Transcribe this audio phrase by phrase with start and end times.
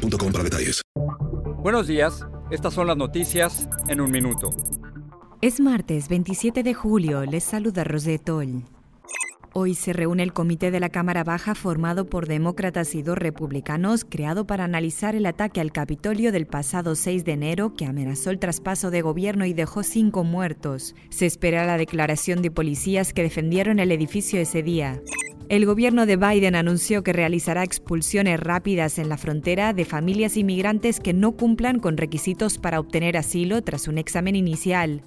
[0.00, 0.82] boostmobile.com para detalles.
[1.62, 4.50] Buenos días, estas son las noticias en un minuto.
[5.42, 8.64] Es martes 27 de julio, les saluda Rosetol.
[9.52, 14.04] Hoy se reúne el comité de la Cámara Baja formado por demócratas y dos republicanos,
[14.08, 18.38] creado para analizar el ataque al Capitolio del pasado 6 de enero que amenazó el
[18.38, 20.94] traspaso de gobierno y dejó cinco muertos.
[21.08, 25.02] Se espera la declaración de policías que defendieron el edificio ese día.
[25.50, 31.00] El gobierno de Biden anunció que realizará expulsiones rápidas en la frontera de familias inmigrantes
[31.00, 35.02] que no cumplan con requisitos para obtener asilo tras un examen inicial.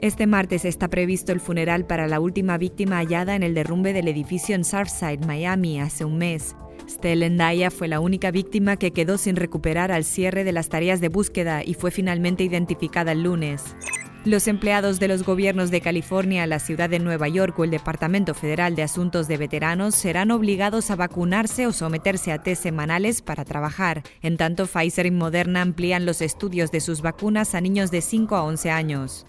[0.00, 4.08] Este martes está previsto el funeral para la última víctima hallada en el derrumbe del
[4.08, 6.56] edificio en Surfside, Miami, hace un mes.
[6.88, 11.02] Stellen Daya fue la única víctima que quedó sin recuperar al cierre de las tareas
[11.02, 13.76] de búsqueda y fue finalmente identificada el lunes.
[14.24, 18.34] Los empleados de los gobiernos de California, la ciudad de Nueva York o el Departamento
[18.34, 23.44] Federal de Asuntos de Veteranos serán obligados a vacunarse o someterse a test semanales para
[23.44, 24.04] trabajar.
[24.20, 28.36] En tanto, Pfizer y Moderna amplían los estudios de sus vacunas a niños de 5
[28.36, 29.26] a 11 años.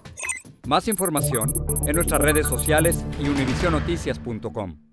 [0.67, 1.51] Más información
[1.87, 4.92] en nuestras redes sociales y univisionoticias.com.